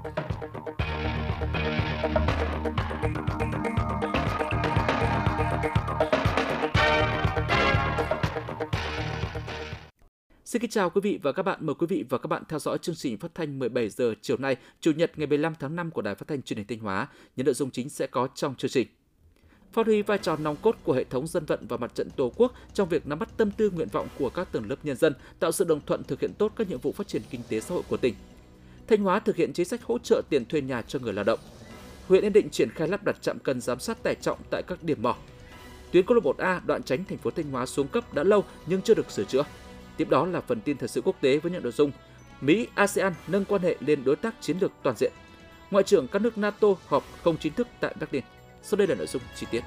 [0.00, 0.12] Xin
[10.62, 11.58] kính chào quý vị và các bạn.
[11.60, 14.36] Mời quý vị và các bạn theo dõi chương trình phát thanh 17 giờ chiều
[14.36, 17.08] nay, Chủ nhật ngày 15 tháng 5 của Đài Phát thanh Truyền hình Thanh Hóa.
[17.36, 18.88] Những nội dung chính sẽ có trong chương trình.
[19.72, 22.32] Phát huy vai trò nòng cốt của hệ thống dân vận và mặt trận Tổ
[22.36, 25.12] quốc trong việc nắm bắt tâm tư nguyện vọng của các tầng lớp nhân dân,
[25.40, 27.74] tạo sự đồng thuận thực hiện tốt các nhiệm vụ phát triển kinh tế xã
[27.74, 28.14] hội của tỉnh.
[28.90, 31.38] Thanh Hóa thực hiện chính sách hỗ trợ tiền thuê nhà cho người lao động.
[32.08, 34.82] Huyện Yên Định triển khai lắp đặt trạm cân giám sát tải trọng tại các
[34.82, 35.16] điểm mỏ.
[35.92, 38.82] Tuyến quốc lộ 1A đoạn tránh thành phố Thanh Hóa xuống cấp đã lâu nhưng
[38.82, 39.42] chưa được sửa chữa.
[39.96, 41.92] Tiếp đó là phần tin thời sự quốc tế với những nội dung
[42.40, 45.12] Mỹ, ASEAN nâng quan hệ lên đối tác chiến lược toàn diện.
[45.70, 48.22] Ngoại trưởng các nước NATO họp không chính thức tại Berlin.
[48.62, 49.60] Sau đây là nội dung chi tiết.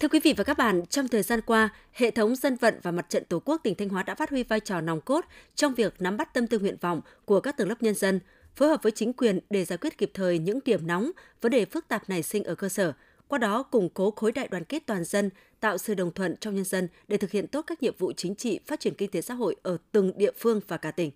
[0.00, 2.90] Thưa quý vị và các bạn, trong thời gian qua, hệ thống dân vận và
[2.90, 5.74] mặt trận Tổ quốc tỉnh Thanh Hóa đã phát huy vai trò nòng cốt trong
[5.74, 8.20] việc nắm bắt tâm tư nguyện vọng của các tầng lớp nhân dân,
[8.56, 11.64] phối hợp với chính quyền để giải quyết kịp thời những điểm nóng, vấn đề
[11.64, 12.92] phức tạp nảy sinh ở cơ sở,
[13.28, 16.54] qua đó củng cố khối đại đoàn kết toàn dân, tạo sự đồng thuận trong
[16.54, 19.20] nhân dân để thực hiện tốt các nhiệm vụ chính trị, phát triển kinh tế
[19.20, 21.10] xã hội ở từng địa phương và cả tỉnh.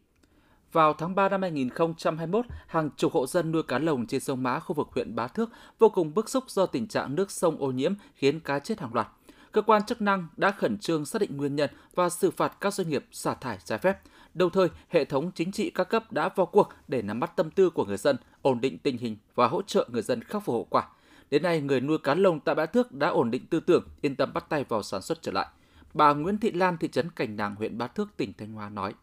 [0.73, 4.61] Vào tháng 3 năm 2021, hàng chục hộ dân nuôi cá lồng trên sông Mã,
[4.61, 7.71] khu vực huyện Bá Thước vô cùng bức xúc do tình trạng nước sông ô
[7.71, 9.09] nhiễm khiến cá chết hàng loạt.
[9.53, 12.75] Cơ quan chức năng đã khẩn trương xác định nguyên nhân và xử phạt các
[12.75, 13.99] doanh nghiệp xả thải trái phép.
[14.35, 17.51] Đồng thời, hệ thống chính trị các cấp đã vào cuộc để nắm bắt tâm
[17.51, 20.53] tư của người dân, ổn định tình hình và hỗ trợ người dân khắc phục
[20.53, 20.89] hậu quả.
[21.31, 24.17] Đến nay, người nuôi cá lồng tại Bá Thước đã ổn định tư tưởng, yên
[24.17, 25.47] tâm bắt tay vào sản xuất trở lại.
[25.95, 28.95] Bà Nguyễn Thị Lan, thị trấn Cảnh Nàng, huyện Bá Thước, tỉnh Thanh Hóa nói.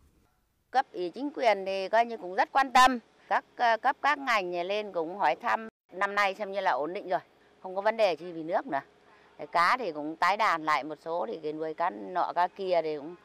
[0.71, 4.19] Cấp ủy chính quyền thì coi như cũng rất quan tâm, các ờ, cấp các
[4.19, 7.19] ngành lên cũng hỏi thăm năm nay xem như là ổn định rồi,
[7.63, 8.79] không có vấn đề gì vì nước nữa.
[9.51, 12.81] Cá thì cũng tái đàn lại một số thì cái nuôi cá nọ cá kia
[12.83, 13.15] thì cũng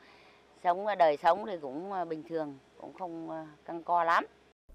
[0.65, 4.25] sống đời sống thì cũng ờ, bình thường, cũng không ờ, căng co lắm.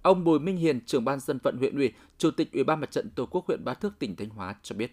[0.02, 2.92] Ông Bùi Minh Hiền, trưởng ban dân vận huyện ủy, chủ tịch Ủy ban Mặt
[2.92, 4.92] trận Tổ quốc huyện Bá Thước tỉnh Thanh Hóa cho biết.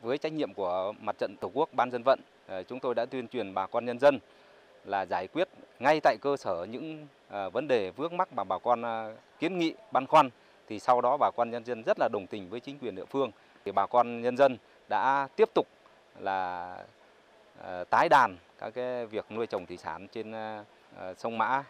[0.00, 3.06] Với trách nhiệm của Mặt trận Tổ quốc ban dân vận, ờ, chúng tôi đã
[3.06, 4.18] tuyên truyền bà con nhân dân
[4.88, 8.58] là giải quyết ngay tại cơ sở những à, vấn đề vướng mắc mà bà
[8.58, 10.30] con à, kiến nghị băn khoăn
[10.68, 13.04] thì sau đó bà con nhân dân rất là đồng tình với chính quyền địa
[13.04, 13.30] phương
[13.64, 14.56] thì bà con nhân dân
[14.88, 15.66] đã tiếp tục
[16.18, 16.76] là
[17.62, 20.32] à, tái đàn các cái việc nuôi trồng thủy sản trên
[21.16, 21.64] sông Mã.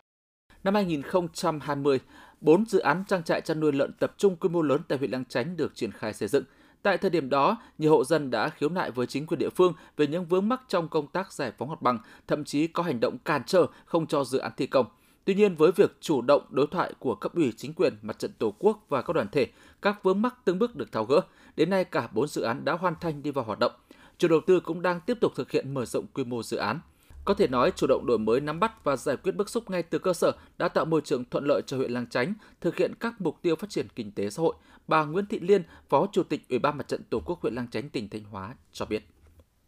[0.65, 2.01] Năm 2020,
[2.41, 5.11] 4 dự án trang trại chăn nuôi lợn tập trung quy mô lớn tại huyện
[5.11, 6.45] Lăng Chánh được triển khai xây dựng.
[6.83, 9.73] Tại thời điểm đó, nhiều hộ dân đã khiếu nại với chính quyền địa phương
[9.97, 13.01] về những vướng mắc trong công tác giải phóng mặt bằng, thậm chí có hành
[13.01, 14.87] động cản trở không cho dự án thi công.
[15.25, 18.33] Tuy nhiên, với việc chủ động đối thoại của cấp ủy chính quyền, mặt trận
[18.39, 19.47] tổ quốc và các đoàn thể,
[19.83, 21.21] các vướng mắc từng bước được tháo gỡ.
[21.57, 23.73] Đến nay, cả 4 dự án đã hoàn thành đi vào hoạt động.
[24.19, 26.81] Chủ đầu tư cũng đang tiếp tục thực hiện mở rộng quy mô dự án.
[27.25, 29.83] Có thể nói, chủ động đổi mới nắm bắt và giải quyết bức xúc ngay
[29.83, 32.95] từ cơ sở đã tạo môi trường thuận lợi cho huyện Lang Chánh thực hiện
[33.01, 34.55] các mục tiêu phát triển kinh tế xã hội.
[34.89, 37.69] Bà Nguyễn Thị Liên, Phó Chủ tịch Ủy ban Mặt trận Tổ quốc huyện Lang
[37.71, 39.09] Chánh tỉnh Thanh Hóa cho biết.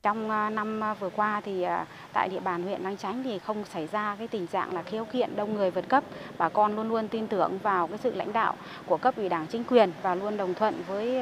[0.03, 3.38] Trong ờ, năm ờ, vừa qua thì ờ, tại địa bàn huyện Lang Chánh thì
[3.38, 6.04] không xảy ra cái tình trạng là khiếu kiện đông người vượt cấp.
[6.38, 9.47] Bà con luôn luôn tin tưởng vào cái sự lãnh đạo của cấp ủy Đảng
[9.47, 11.20] chính quyền và luôn đồng thuận với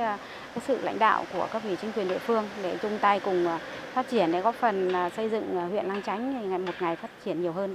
[0.55, 3.47] cái sự lãnh đạo của cấp ủy chính quyền địa phương để chung tay cùng
[3.93, 7.43] phát triển để góp phần xây dựng huyện Lang Chánh ngày một ngày phát triển
[7.43, 7.75] nhiều hơn.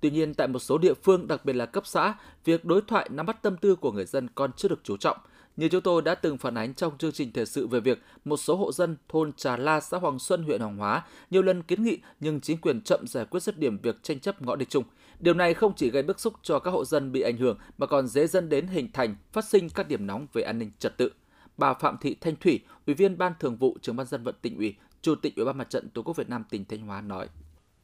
[0.00, 3.08] Tuy nhiên, tại một số địa phương, đặc biệt là cấp xã, việc đối thoại
[3.12, 5.16] nắm bắt tâm tư của người dân còn chưa được chú trọng–
[5.56, 8.36] như chúng tôi đã từng phản ánh trong chương trình thời sự về việc một
[8.36, 11.82] số hộ dân thôn Trà La, xã Hoàng Xuân, huyện Hoàng Hóa nhiều lần kiến
[11.82, 14.84] nghị nhưng chính quyền chậm giải quyết dứt điểm việc tranh chấp ngõ địch chung.
[15.20, 17.86] Điều này không chỉ gây bức xúc cho các hộ dân bị ảnh hưởng mà
[17.86, 20.96] còn dễ dẫn đến hình thành, phát sinh các điểm nóng về an ninh trật
[20.96, 21.10] tự.
[21.56, 24.56] Bà Phạm Thị Thanh Thủy, Ủy viên Ban Thường vụ Trưởng ban dân vận tỉnh
[24.56, 27.28] ủy, Chủ tịch Ủy ban Mặt trận Tổ quốc Việt Nam tỉnh Thanh Hóa nói: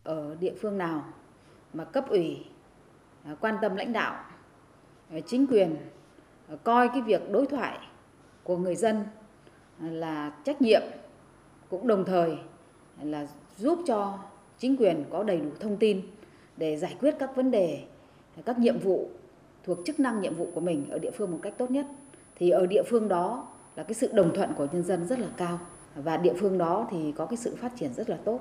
[0.03, 1.05] Ở địa phương nào
[1.73, 2.45] mà cấp ủy
[3.25, 4.25] à, quan tâm lãnh đạo
[5.11, 5.77] à, chính quyền
[6.49, 7.79] à, coi cái việc đối thoại
[8.43, 9.05] của người dân
[9.83, 10.83] là trách nhiệm,
[11.69, 12.37] cũng đồng thời
[13.03, 13.27] là
[13.57, 14.19] giúp cho
[14.59, 16.01] chính quyền có đầy đủ thông tin
[16.57, 17.85] để giải quyết các vấn đề,
[18.45, 19.09] các nhiệm vụ
[19.65, 21.87] thuộc chức năng nhiệm vụ của mình ở địa phương một cách tốt nhất.
[22.37, 25.29] Thì ở địa phương đó là cái sự đồng thuận của nhân dân rất là
[25.37, 25.59] cao
[25.95, 28.41] và địa phương đó thì có cái sự phát triển rất là tốt.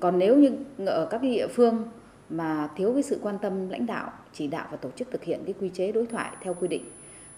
[0.00, 0.50] Còn nếu như
[0.86, 1.84] ở các địa phương
[2.30, 5.42] mà thiếu cái sự quan tâm lãnh đạo, chỉ đạo và tổ chức thực hiện
[5.44, 6.84] cái quy chế đối thoại theo quy định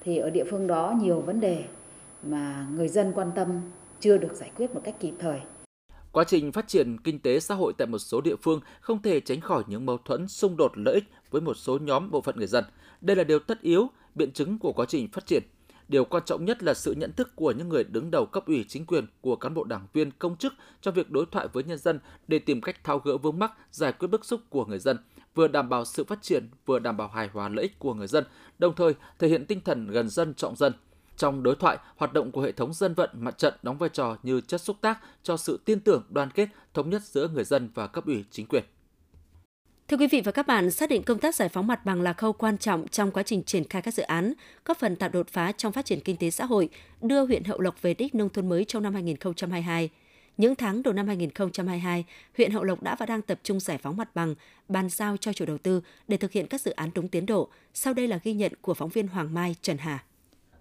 [0.01, 1.65] thì ở địa phương đó nhiều vấn đề
[2.23, 3.61] mà người dân quan tâm
[4.01, 5.41] chưa được giải quyết một cách kịp thời.
[6.13, 9.21] Quá trình phát triển kinh tế xã hội tại một số địa phương không thể
[9.21, 12.37] tránh khỏi những mâu thuẫn xung đột lợi ích với một số nhóm bộ phận
[12.37, 12.65] người dân.
[13.01, 15.43] Đây là điều tất yếu, biện chứng của quá trình phát triển.
[15.89, 18.65] Điều quan trọng nhất là sự nhận thức của những người đứng đầu cấp ủy
[18.69, 21.79] chính quyền, của cán bộ đảng viên, công chức trong việc đối thoại với nhân
[21.79, 21.99] dân
[22.29, 24.97] để tìm cách tháo gỡ vướng mắc, giải quyết bức xúc của người dân,
[25.35, 28.07] vừa đảm bảo sự phát triển, vừa đảm bảo hài hòa lợi ích của người
[28.07, 28.25] dân,
[28.59, 30.73] đồng thời thể hiện tinh thần gần dân trọng dân.
[31.17, 34.17] Trong đối thoại, hoạt động của hệ thống dân vận mặt trận đóng vai trò
[34.23, 37.71] như chất xúc tác cho sự tin tưởng, đoàn kết, thống nhất giữa người dân
[37.75, 38.65] và cấp ủy chính quyền.
[39.89, 42.13] Thưa quý vị và các bạn, xác định công tác giải phóng mặt bằng là
[42.13, 44.33] khâu quan trọng trong quá trình triển khai các dự án,
[44.65, 46.69] góp phần tạo đột phá trong phát triển kinh tế xã hội,
[47.03, 49.91] đưa huyện Hậu Lộc về đích nông thôn mới trong năm 2022.
[50.37, 52.05] Những tháng đầu năm 2022,
[52.37, 54.35] huyện Hậu Lộc đã và đang tập trung giải phóng mặt bằng,
[54.69, 57.49] bàn giao cho chủ đầu tư để thực hiện các dự án đúng tiến độ.
[57.75, 60.05] Sau đây là ghi nhận của phóng viên Hoàng Mai, Trần Hà.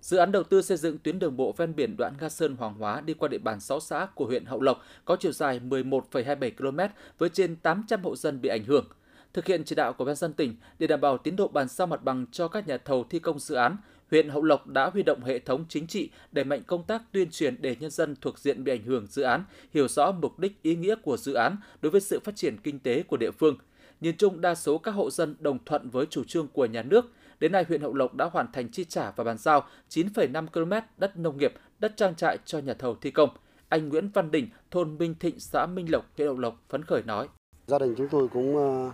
[0.01, 2.73] Dự án đầu tư xây dựng tuyến đường bộ ven biển đoạn Nga Sơn Hoàng
[2.73, 6.51] Hóa đi qua địa bàn 6 xã của huyện Hậu Lộc có chiều dài 11,27
[6.57, 8.85] km với trên 800 hộ dân bị ảnh hưởng.
[9.35, 11.87] Thực hiện chỉ đạo của ban dân tỉnh để đảm bảo tiến độ bàn giao
[11.87, 13.77] mặt bằng cho các nhà thầu thi công dự án,
[14.11, 17.29] huyện Hậu Lộc đã huy động hệ thống chính trị đẩy mạnh công tác tuyên
[17.31, 19.43] truyền để nhân dân thuộc diện bị ảnh hưởng dự án
[19.73, 22.79] hiểu rõ mục đích ý nghĩa của dự án đối với sự phát triển kinh
[22.79, 23.57] tế của địa phương.
[24.01, 27.05] Nhìn chung, đa số các hộ dân đồng thuận với chủ trương của nhà nước.
[27.39, 30.73] Đến nay, huyện Hậu Lộc đã hoàn thành chi trả và bàn giao 9,5 km
[30.97, 33.29] đất nông nghiệp, đất trang trại cho nhà thầu thi công.
[33.69, 37.03] Anh Nguyễn Văn Đình, thôn Minh Thịnh, xã Minh Lộc, huyện Hậu Lộc phấn khởi
[37.03, 37.27] nói.
[37.67, 38.91] Gia đình chúng tôi cũng ờ,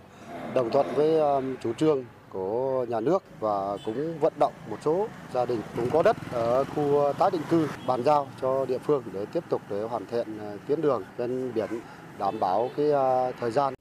[0.54, 5.08] đồng thuận với um, chủ trương của nhà nước và cũng vận động một số
[5.34, 9.02] gia đình cũng có đất ở khu tái định cư bàn giao cho địa phương
[9.12, 11.68] để tiếp tục để hoàn thiện uh, tuyến đường ven biển
[12.18, 13.74] đảm bảo cái uh, thời gian.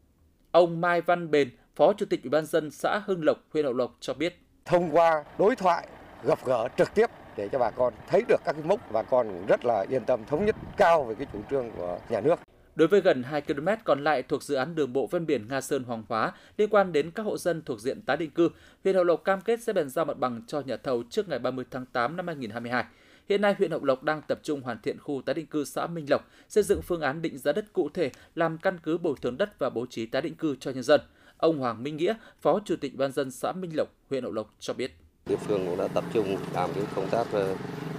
[0.51, 3.73] Ông Mai Văn Bền, Phó Chủ tịch Ủy ban dân xã Hưng Lộc, huyện Hậu
[3.73, 4.41] Lộc cho biết.
[4.65, 5.87] Thông qua đối thoại,
[6.23, 9.45] gặp gỡ trực tiếp để cho bà con thấy được các cái mốc bà con
[9.47, 12.39] rất là yên tâm thống nhất cao về cái chủ trương của nhà nước.
[12.75, 15.61] Đối với gần 2 km còn lại thuộc dự án đường bộ ven biển Nga
[15.61, 18.49] Sơn Hoàng Hóa liên quan đến các hộ dân thuộc diện tái định cư,
[18.83, 21.39] huyện Hậu Lộc cam kết sẽ bàn giao mặt bằng cho nhà thầu trước ngày
[21.39, 22.85] 30 tháng 8 năm 2022.
[23.29, 25.87] Hiện nay, huyện Hậu Lộc đang tập trung hoàn thiện khu tái định cư xã
[25.87, 29.15] Minh Lộc, xây dựng phương án định giá đất cụ thể làm căn cứ bồi
[29.21, 31.01] thường đất và bố trí tái định cư cho nhân dân.
[31.37, 34.55] Ông Hoàng Minh Nghĩa, Phó Chủ tịch ban dân xã Minh Lộc, huyện Hậu Lộc
[34.59, 34.91] cho biết.
[35.25, 37.55] Địa phương cũng đã tập trung làm cái công tác ờ,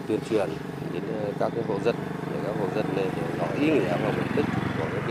[0.09, 0.49] tuyên truyền
[0.93, 1.95] đến ờ, các cái hộ dân
[2.33, 3.07] để các hộ dân này
[3.39, 4.62] rõ ý nghĩa và mục đích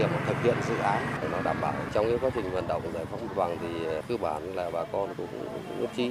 [0.01, 2.81] việc thực hiện dự án để nó đảm bảo trong cái quá trình vận động
[2.94, 6.09] giải phóng mặt bằng thì ờ, cơ bản là bà con cũng, cũng nhất trí.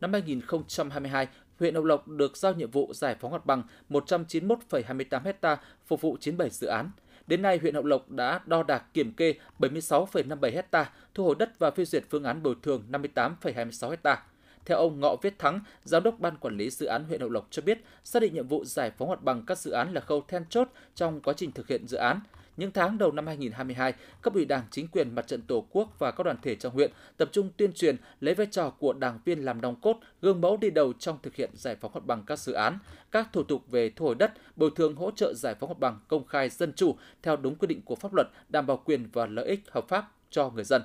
[0.00, 1.28] Năm 2022,
[1.58, 5.56] huyện Hậu Lộc được giao nhiệm vụ giải phóng mặt bằng 191,28 ha
[5.86, 6.90] phục vụ 97 dự án.
[7.26, 11.58] Đến nay, huyện Hậu Lộc đã đo đạc kiểm kê 76,57 ha, thu hồi đất
[11.58, 14.22] và phê duyệt phương án bồi thường 58,26 ha.
[14.64, 17.46] Theo ông Ngọ Viết Thắng, Giám đốc Ban Quản lý Dự án huyện Hậu Lộc
[17.50, 20.24] cho biết, xác định nhiệm vụ giải phóng mặt bằng các dự án là khâu
[20.28, 22.20] then chốt trong quá trình thực hiện dự án.
[22.60, 26.10] Những tháng đầu năm 2022, cấp ủy Đảng, chính quyền, mặt trận Tổ quốc và
[26.10, 29.44] các đoàn thể trong huyện tập trung tuyên truyền lấy vai trò của đảng viên
[29.44, 32.38] làm nòng cốt, gương mẫu đi đầu trong thực hiện giải phóng mặt bằng các
[32.38, 32.78] dự án,
[33.10, 35.98] các thủ tục về thu hồi đất, bồi thường hỗ trợ giải phóng mặt bằng
[36.08, 39.26] công khai dân chủ theo đúng quy định của pháp luật, đảm bảo quyền và
[39.26, 40.82] lợi ích hợp pháp cho người dân.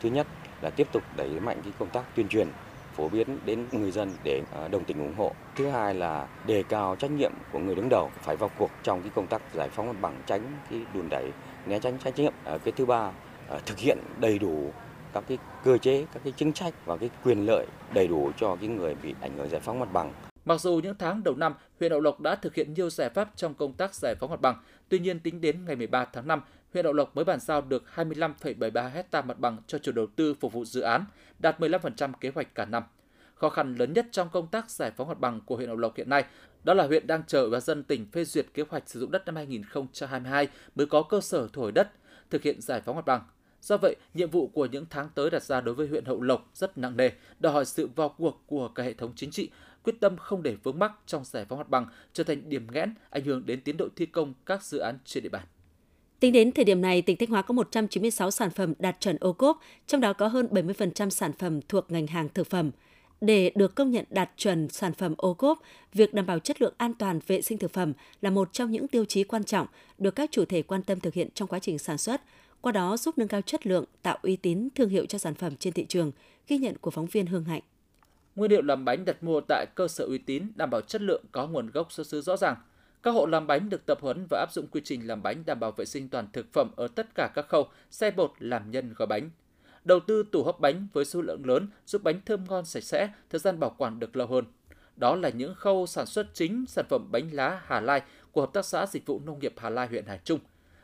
[0.00, 0.26] Thứ nhất
[0.62, 2.48] là tiếp tục đẩy mạnh cái công tác tuyên truyền
[2.96, 5.32] phổ biến đến người dân để à, đồng tình ủng hộ.
[5.56, 9.02] Thứ hai là đề cao trách nhiệm của người đứng đầu phải vào cuộc trong
[9.02, 11.32] cái công tác giải phóng mặt bằng tránh cái đùn đẩy
[11.66, 12.32] né tránh trách nhiệm.
[12.44, 13.10] À, cái thứ ba
[13.48, 14.72] à, thực hiện đầy đủ
[15.12, 18.56] các cái cơ chế, các cái chính sách và cái quyền lợi đầy đủ cho
[18.56, 20.12] cái người bị ảnh hưởng giải phóng mặt bằng.
[20.44, 23.30] Mặc dù những tháng đầu năm, huyện Hậu Lộc đã thực hiện nhiều giải pháp
[23.36, 24.56] trong công tác giải phóng mặt bằng,
[24.88, 26.42] tuy nhiên tính đến ngày 13 tháng 5,
[26.76, 30.34] huyện Hậu Lộc mới bàn giao được 25,73 hecta mặt bằng cho chủ đầu tư
[30.34, 31.04] phục vụ dự án,
[31.38, 32.82] đạt 15% kế hoạch cả năm.
[33.34, 35.96] Khó khăn lớn nhất trong công tác giải phóng mặt bằng của huyện Hậu Lộc
[35.96, 36.24] hiện nay
[36.64, 39.26] đó là huyện đang chờ và dân tỉnh phê duyệt kế hoạch sử dụng đất
[39.26, 41.88] năm 2022 mới có cơ sở thu hồi đất,
[42.30, 43.22] thực hiện giải phóng mặt bằng.
[43.62, 46.50] Do vậy, nhiệm vụ của những tháng tới đặt ra đối với huyện Hậu Lộc
[46.54, 49.50] rất nặng nề, đòi hỏi sự vào cuộc của cả hệ thống chính trị,
[49.82, 52.94] quyết tâm không để vướng mắc trong giải phóng mặt bằng trở thành điểm nghẽn
[53.10, 55.44] ảnh hưởng đến tiến độ thi công các dự án trên địa bàn.
[56.20, 59.32] Tính đến thời điểm này, tỉnh Thanh Hóa có 196 sản phẩm đạt chuẩn ô
[59.32, 62.70] cốp, trong đó có hơn 70% sản phẩm thuộc ngành hàng thực phẩm.
[63.20, 65.62] Để được công nhận đạt chuẩn sản phẩm ô cốp,
[65.94, 68.88] việc đảm bảo chất lượng an toàn vệ sinh thực phẩm là một trong những
[68.88, 69.66] tiêu chí quan trọng
[69.98, 72.22] được các chủ thể quan tâm thực hiện trong quá trình sản xuất,
[72.60, 75.56] qua đó giúp nâng cao chất lượng, tạo uy tín thương hiệu cho sản phẩm
[75.56, 76.12] trên thị trường,
[76.48, 77.62] ghi nhận của phóng viên Hương Hạnh.
[78.36, 81.24] Nguyên liệu làm bánh đặt mua tại cơ sở uy tín đảm bảo chất lượng
[81.32, 82.56] có nguồn gốc xuất xứ rõ ràng.
[83.06, 85.60] Các hộ làm bánh được tập huấn và áp dụng quy trình làm bánh đảm
[85.60, 88.94] bảo vệ sinh toàn thực phẩm ở tất cả các khâu, xe bột, làm nhân,
[88.96, 89.30] gói bánh.
[89.84, 93.08] Đầu tư tủ hấp bánh với số lượng lớn giúp bánh thơm ngon sạch sẽ,
[93.30, 94.44] thời gian bảo quản được lâu hơn.
[94.96, 98.52] Đó là những khâu sản xuất chính sản phẩm bánh lá Hà Lai của Hợp
[98.52, 100.40] tác xã Dịch vụ Nông nghiệp Hà Lai huyện Hải Trung.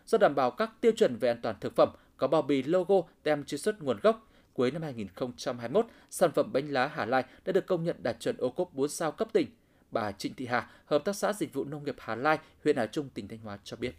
[0.06, 3.02] Do đảm bảo các tiêu chuẩn về an toàn thực phẩm, có bao bì logo
[3.22, 7.52] tem truy xuất nguồn gốc, cuối năm 2021, sản phẩm bánh lá Hà Lai đã
[7.52, 9.46] được công nhận đạt chuẩn ô cốp 4 sao cấp tỉnh.
[9.92, 12.86] Bà Trịnh Thị Hà, Hợp tác xã Dịch vụ Nông nghiệp Hà Lai, huyện Hà
[12.86, 13.94] Trung, tỉnh Thanh Hóa cho biết.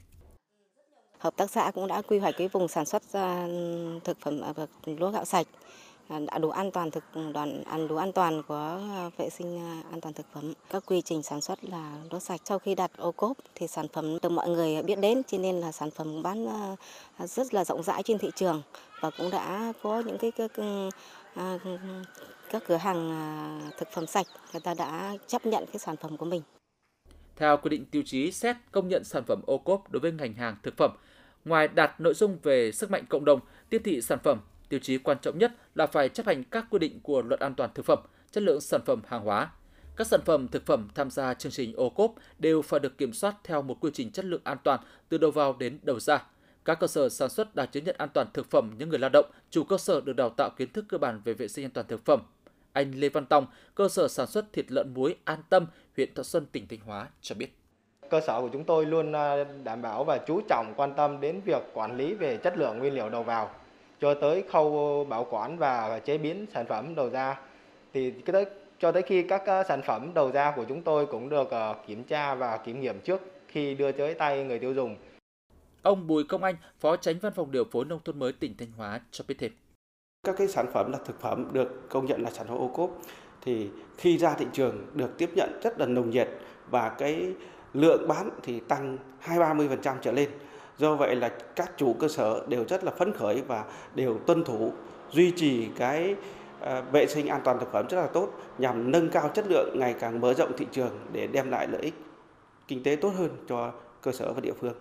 [1.17, 3.47] Hợp tác xã cũng đã quy hoạch cái vùng sản xuất à,
[4.03, 4.53] thực phẩm à,
[4.85, 5.47] lúa gạo sạch
[6.07, 8.81] à, đã đủ an toàn thực đoàn ăn đủ an toàn của
[9.17, 9.59] vệ sinh
[9.91, 12.91] an toàn thực phẩm các quy trình sản xuất là lúa sạch sau khi đặt
[12.97, 16.23] ô cốp thì sản phẩm được mọi người biết đến cho nên là sản phẩm
[16.23, 16.47] bán
[17.19, 18.61] rất là rộng rãi trên thị trường
[19.01, 20.51] và cũng đã có những cái các,
[22.53, 26.17] các cửa hàng à, thực phẩm sạch người ta đã chấp nhận cái sản phẩm
[26.17, 26.41] của mình.
[27.35, 30.33] Theo quy định tiêu chí xét công nhận sản phẩm ô cốp đối với ngành
[30.33, 30.91] hàng thực phẩm,
[31.45, 34.39] ngoài đạt nội dung về sức mạnh cộng đồng, tiếp thị sản phẩm
[34.73, 37.55] Tiêu chí quan trọng nhất là phải chấp hành các quy định của luật an
[37.55, 37.99] toàn thực phẩm,
[38.31, 39.51] chất lượng sản phẩm hàng hóa.
[39.95, 43.13] Các sản phẩm thực phẩm tham gia chương trình ô cốp đều phải được kiểm
[43.13, 44.79] soát theo một quy trình chất lượng an toàn
[45.09, 46.25] từ đầu vào đến đầu ra.
[46.65, 49.09] Các cơ sở sản xuất đạt chứng nhận an toàn thực phẩm những người lao
[49.13, 51.71] động, chủ cơ sở được đào tạo kiến thức cơ bản về vệ sinh an
[51.71, 52.21] toàn thực phẩm.
[52.73, 56.23] Anh Lê Văn Tòng, cơ sở sản xuất thịt lợn muối An Tâm, huyện Thọ
[56.23, 57.57] Xuân, tỉnh Thanh Hóa cho biết.
[58.09, 61.41] Cơ sở của chúng tôi luôn à, đảm bảo và chú trọng quan tâm đến
[61.45, 63.49] việc quản lý về chất lượng nguyên liệu đầu vào
[64.01, 67.39] cho tới khâu bảo quản và chế biến sản phẩm đầu ra
[67.93, 68.45] thì đấy
[68.79, 72.03] cho tới khi các sản phẩm đầu ra của chúng tôi cũng được ờ, kiểm
[72.03, 74.95] tra và kiểm nghiệm trước khi đưa tới tay người tiêu dùng.
[75.81, 78.71] Ông Bùi Công Anh, Phó Tránh Văn phòng Điều phối Nông thôn mới tỉnh Thanh
[78.71, 79.51] Hóa cho biết thêm.
[80.23, 83.01] Các cái sản phẩm là thực phẩm được công nhận là sản phẩm ô cốp,
[83.41, 86.29] thì khi ra thị trường được tiếp nhận rất là nồng nhiệt
[86.69, 87.33] và cái
[87.73, 90.29] lượng bán thì tăng 2-30% trở lên.
[90.77, 93.65] Do vậy là các chủ cơ sở đều rất là phấn khởi và
[93.95, 94.71] đều tuân thủ,
[95.11, 96.15] duy trì cái
[96.59, 99.79] à, vệ sinh an toàn thực phẩm rất là tốt nhằm nâng cao chất lượng
[99.79, 101.93] ngày càng mở rộng thị trường để đem lại lợi ích
[102.67, 104.73] kinh tế tốt hơn cho cơ sở và địa phương.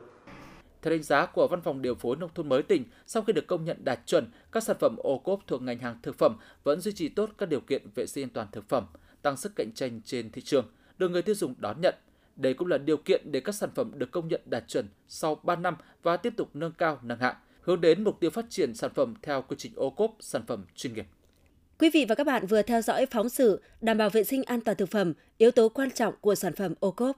[0.83, 3.47] Theo đánh giá của Văn phòng Điều phối Nông thôn mới tỉnh, sau khi được
[3.47, 6.81] công nhận đạt chuẩn, các sản phẩm ô cốp thuộc ngành hàng thực phẩm vẫn
[6.81, 8.87] duy trì tốt các điều kiện vệ sinh an toàn thực phẩm,
[9.23, 10.67] tăng sức cạnh tranh trên thị trường,
[10.99, 11.95] được người tiêu dùng đón nhận–
[12.37, 15.35] đây cũng là điều kiện để các sản phẩm được công nhận đạt chuẩn sau
[15.43, 18.75] 3 năm và tiếp tục nâng cao nâng hạng, hướng đến mục tiêu phát triển
[18.75, 21.07] sản phẩm theo quy trình ô cốp sản phẩm chuyên nghiệp.
[21.79, 24.61] Quý vị và các bạn vừa theo dõi phóng sự đảm bảo vệ sinh an
[24.61, 27.17] toàn thực phẩm, yếu tố quan trọng của sản phẩm ô cốp.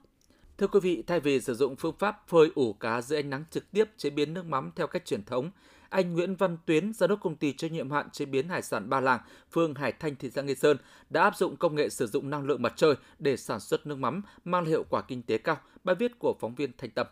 [0.58, 3.44] Thưa quý vị, thay vì sử dụng phương pháp phơi ủ cá dưới ánh nắng
[3.50, 5.50] trực tiếp chế biến nước mắm theo cách truyền thống,
[5.88, 8.90] anh Nguyễn Văn Tuyến, giám đốc công ty trách nhiệm hạn chế biến hải sản
[8.90, 9.20] Ba Làng,
[9.52, 10.76] phường Hải Thanh, thị xã Nghi Sơn
[11.10, 13.98] đã áp dụng công nghệ sử dụng năng lượng mặt trời để sản xuất nước
[13.98, 15.56] mắm mang hiệu quả kinh tế cao.
[15.84, 17.06] Bài viết của phóng viên Thanh Tâm.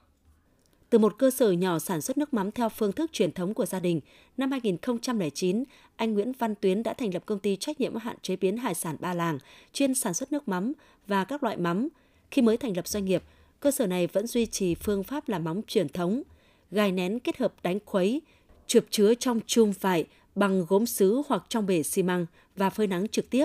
[0.91, 3.67] Từ một cơ sở nhỏ sản xuất nước mắm theo phương thức truyền thống của
[3.67, 4.01] gia đình,
[4.37, 5.65] năm 2009,
[5.97, 8.75] anh Nguyễn Văn Tuyến đã thành lập công ty trách nhiệm hạn chế biến hải
[8.75, 9.39] sản Ba Làng,
[9.73, 10.73] chuyên sản xuất nước mắm
[11.07, 11.89] và các loại mắm.
[12.33, 13.23] Khi mới thành lập doanh nghiệp,
[13.61, 16.23] cơ sở này vẫn duy trì phương pháp làm móng truyền thống,
[16.71, 18.23] gài nén kết hợp đánh khuấy,
[18.67, 22.87] chụp chứa trong chum vải bằng gốm sứ hoặc trong bể xi măng và phơi
[22.87, 23.45] nắng trực tiếp.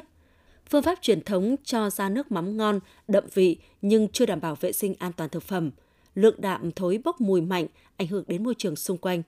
[0.69, 4.55] Phương pháp truyền thống cho ra nước mắm ngon, đậm vị nhưng chưa đảm bảo
[4.55, 5.71] vệ sinh an toàn thực phẩm.
[6.15, 7.67] Lượng đạm thối bốc mùi mạnh,
[7.97, 9.23] ảnh hưởng đến môi trường xung quanh.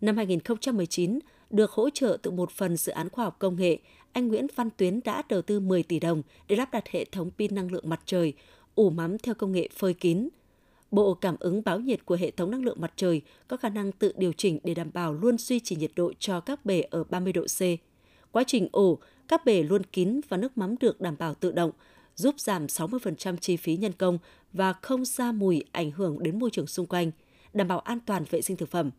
[0.00, 1.18] Năm 2019,
[1.50, 3.78] được hỗ trợ từ một phần dự án khoa học công nghệ,
[4.12, 7.30] anh Nguyễn Văn Tuyến đã đầu tư 10 tỷ đồng để lắp đặt hệ thống
[7.38, 8.34] pin năng lượng mặt trời,
[8.74, 10.28] ủ mắm theo công nghệ phơi kín.
[10.90, 13.92] Bộ cảm ứng báo nhiệt của hệ thống năng lượng mặt trời có khả năng
[13.92, 17.04] tự điều chỉnh để đảm bảo luôn duy trì nhiệt độ cho các bể ở
[17.04, 17.60] 30 độ C.
[18.32, 18.98] Quá trình ủ,
[19.28, 21.70] các bể luôn kín và nước mắm được đảm bảo tự động,
[22.14, 24.18] giúp giảm 60% chi phí nhân công
[24.52, 27.10] và không ra mùi ảnh hưởng đến môi trường xung quanh,
[27.52, 28.90] đảm bảo an toàn vệ sinh thực phẩm.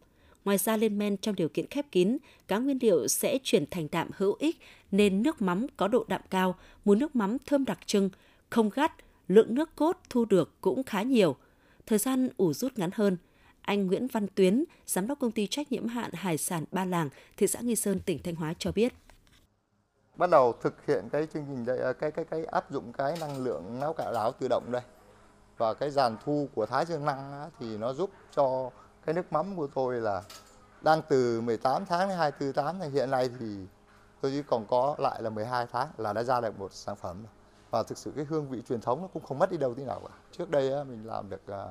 [0.45, 3.87] Ngoài ra lên men trong điều kiện khép kín, cá nguyên liệu sẽ chuyển thành
[3.91, 4.57] đạm hữu ích
[4.91, 8.09] nên nước mắm có độ đạm cao, mùi nước mắm thơm đặc trưng,
[8.49, 8.93] không gắt,
[9.33, 11.35] lượng nước cốt thu được cũng khá nhiều–
[11.85, 13.17] thời gian ủ rút ngắn hơn.
[13.61, 17.09] Anh Nguyễn Văn Tuyến, giám đốc công ty trách nhiệm hạn hải sản Ba Làng,
[17.37, 18.93] thị xã Nghi Sơn, tỉnh Thanh Hóa cho biết.
[20.15, 23.43] Bắt đầu thực hiện cái chương trình đây, cái cái cái áp dụng cái năng
[23.43, 24.81] lượng nấu cạo láo tự động đây
[25.57, 28.69] và cái dàn thu của Thái Dương Năng thì nó giúp cho
[29.05, 30.23] cái nước mắm của tôi là
[30.81, 33.45] đang từ 18 tháng đến 24 tháng thì hiện nay thì
[34.21, 37.23] tôi chỉ còn có lại là 12 tháng là đã ra được một sản phẩm
[37.23, 37.42] rồi
[37.73, 39.83] và thực sự cái hương vị truyền thống nó cũng không mất đi đâu tí
[39.83, 40.09] nào cả.
[40.37, 41.63] Trước đây mình làm được à,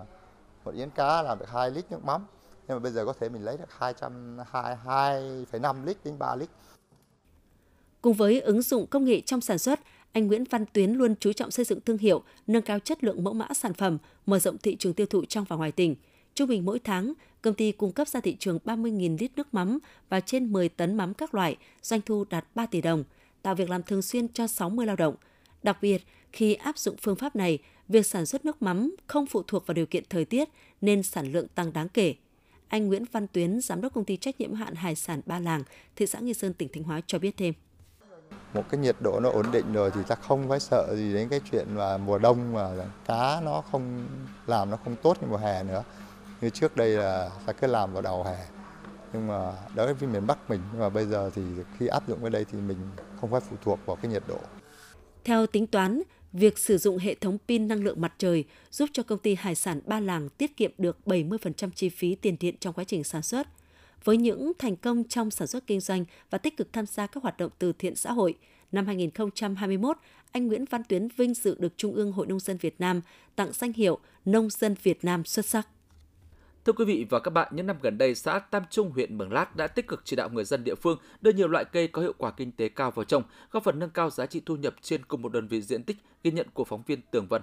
[0.64, 2.26] một yến cá làm được 2 lít nước mắm.
[2.68, 6.48] Nhưng mà bây giờ có thể mình lấy được 202,5 lít đến 3 lít.
[8.00, 9.80] Cùng với ứng dụng công nghệ trong sản xuất,
[10.12, 13.24] anh Nguyễn Văn Tuyến luôn chú trọng xây dựng thương hiệu, nâng cao chất lượng
[13.24, 15.96] mẫu mã sản phẩm, mở rộng thị trường tiêu thụ trong và ngoài tỉnh.
[16.34, 19.78] Trung bình mỗi tháng, công ty cung cấp ra thị trường 30.000 lít nước mắm
[20.08, 23.04] và trên 10 tấn mắm các loại, doanh thu đạt 3 tỷ đồng,
[23.42, 25.14] tạo việc làm thường xuyên cho 60 lao động–
[25.62, 29.42] Đặc biệt, khi áp dụng phương pháp này, việc sản xuất nước mắm không phụ
[29.46, 30.48] thuộc vào điều kiện thời tiết
[30.80, 32.14] nên sản lượng tăng đáng kể.
[32.68, 35.62] Anh Nguyễn Văn Tuyến, giám đốc công ty trách nhiệm hạn hải sản Ba Làng,
[35.96, 37.54] thị xã Nghi Sơn, tỉnh Thanh Hóa cho biết thêm.
[38.54, 41.28] một cái nhiệt độ nó ổn định rồi thì ta không phải sợ gì đến
[41.28, 42.68] cái chuyện mà mùa đông mà
[43.06, 44.06] cá nó không
[44.46, 45.84] làm nó không tốt như mùa hè nữa
[46.40, 48.36] như trước đây là ta cứ làm vào đầu hè
[49.12, 51.42] nhưng mà đối với miền Bắc mình nhưng mà bây giờ thì
[51.78, 52.78] khi áp dụng cái đây thì mình
[53.20, 54.38] không phải phụ thuộc vào cái nhiệt độ.
[55.24, 56.02] Theo tính toán,
[56.32, 59.54] việc sử dụng hệ thống pin năng lượng mặt trời giúp cho công ty hải
[59.54, 63.22] sản Ba Làng tiết kiệm được 70% chi phí tiền điện trong quá trình sản
[63.22, 63.48] xuất.
[64.04, 67.22] Với những thành công trong sản xuất kinh doanh và tích cực tham gia các
[67.22, 68.34] hoạt động từ thiện xã hội,
[68.72, 69.96] năm 2021,
[70.32, 73.00] anh Nguyễn Văn Tuyến vinh dự được Trung ương Hội Nông dân Việt Nam
[73.36, 75.68] tặng danh hiệu Nông dân Việt Nam xuất sắc.
[76.64, 79.32] Thưa quý vị và các bạn, những năm gần đây, xã Tam Trung, huyện Mường
[79.32, 82.02] Lát đã tích cực chỉ đạo người dân địa phương đưa nhiều loại cây có
[82.02, 84.74] hiệu quả kinh tế cao vào trồng, góp phần nâng cao giá trị thu nhập
[84.82, 87.42] trên cùng một đơn vị diện tích, ghi nhận của phóng viên Tường Vân.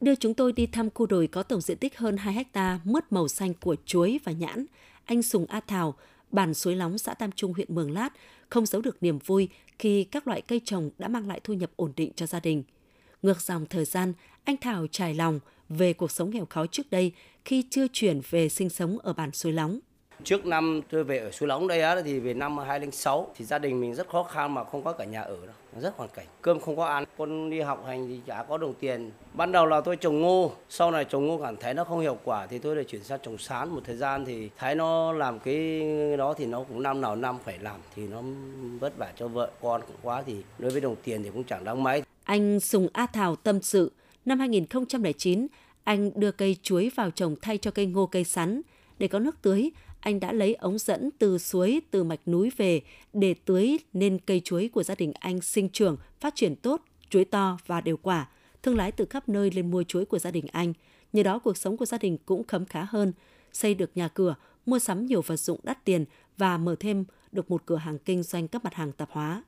[0.00, 3.12] Đưa chúng tôi đi thăm khu đồi có tổng diện tích hơn 2 hecta mướt
[3.12, 4.66] màu xanh của chuối và nhãn.
[5.04, 5.94] Anh Sùng A Thảo,
[6.30, 8.10] bản Suối Lóng, xã Tam Trung, huyện Mường Lát,
[8.50, 9.48] không giấu được niềm vui
[9.78, 12.62] khi các loại cây trồng đã mang lại thu nhập ổn định cho gia đình.
[13.22, 14.12] Ngược dòng thời gian,
[14.44, 17.12] anh Thảo trải lòng về cuộc sống nghèo khó trước đây
[17.44, 19.78] khi chưa chuyển về sinh sống ở bản Suối Lóng.
[20.24, 23.58] Trước năm tôi về ở Suối Lóng đây á thì về năm 2006 thì gia
[23.58, 26.26] đình mình rất khó khăn mà không có cả nhà ở đâu, rất hoàn cảnh.
[26.42, 29.10] Cơm không có ăn, con đi học hành thì chả có đồng tiền.
[29.34, 32.18] Ban đầu là tôi trồng ngô, sau này trồng ngô cảm thấy nó không hiệu
[32.24, 35.38] quả thì tôi lại chuyển sang trồng sán một thời gian thì thấy nó làm
[35.38, 35.82] cái
[36.18, 38.22] đó thì nó cũng năm nào năm phải làm thì nó
[38.80, 41.64] vất vả cho vợ con cũng quá thì đối với đồng tiền thì cũng chẳng
[41.64, 42.02] đáng mấy.
[42.24, 43.92] Anh Sùng A Thảo tâm sự,
[44.24, 45.46] năm 2009,
[45.84, 48.60] anh đưa cây chuối vào trồng thay cho cây ngô cây sắn.
[48.98, 52.80] Để có nước tưới, anh đã lấy ống dẫn từ suối từ mạch núi về
[53.12, 57.24] để tưới nên cây chuối của gia đình anh sinh trưởng, phát triển tốt, chuối
[57.24, 58.28] to và đều quả.
[58.62, 60.72] Thương lái từ khắp nơi lên mua chuối của gia đình anh.
[61.12, 63.12] Nhờ đó cuộc sống của gia đình cũng khấm khá hơn,
[63.52, 64.34] xây được nhà cửa,
[64.66, 66.04] mua sắm nhiều vật dụng đắt tiền
[66.36, 69.42] và mở thêm được một cửa hàng kinh doanh các mặt hàng tạp hóa.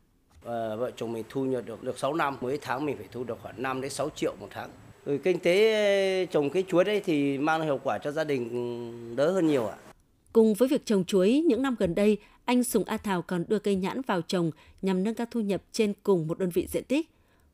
[0.44, 3.24] À, vợ chồng mình thu nhập được được 6 năm, mỗi tháng mình phải thu
[3.24, 4.70] được khoảng 5 đến 6 triệu một tháng.
[5.06, 5.72] Rồi kinh tế
[6.20, 9.66] ờ, trồng cái chuối đấy thì mang hiệu quả cho gia đình đỡ hơn nhiều
[9.66, 9.76] ạ.
[10.32, 13.58] Cùng với việc trồng chuối, những năm gần đây, anh Sùng A Thảo còn đưa
[13.58, 14.50] cây nhãn vào trồng
[14.82, 17.10] nhằm nâng cao thu nhập trên cùng một đơn vị diện tích.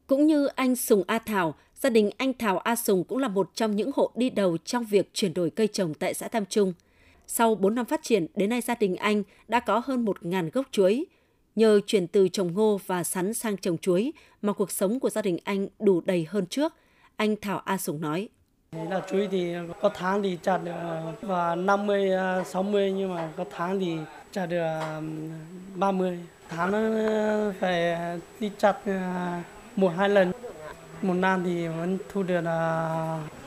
[0.06, 3.50] Cũng như anh Sùng A Thảo, gia đình anh Thảo A Sùng cũng là một
[3.54, 6.72] trong những hộ đi đầu trong việc chuyển đổi cây trồng tại xã Tam Trung.
[7.26, 10.66] Sau 4 năm phát triển, đến nay gia đình anh đã có hơn 1.000 gốc
[10.70, 11.06] chuối.
[11.56, 15.22] Nhờ chuyển từ trồng ngô và sắn sang trồng chuối mà cuộc sống của gia
[15.22, 16.74] đình anh đủ đầy hơn trước,
[17.16, 18.28] anh Thảo A Sùng nói.
[18.72, 20.72] Là chuối thì có tháng thì chặt được
[21.20, 22.10] và 50,
[22.46, 23.96] 60 nhưng mà có tháng thì
[24.32, 24.80] chặt được
[25.74, 26.18] 30.
[26.48, 26.78] Tháng nó
[27.60, 27.96] phải
[28.40, 28.76] đi chặt
[29.76, 30.32] một hai lần.
[31.02, 32.40] Một năm thì vẫn thu được